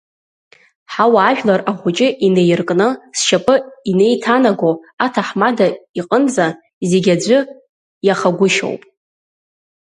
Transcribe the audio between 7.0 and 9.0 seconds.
аҵәы иахагәышьоуп.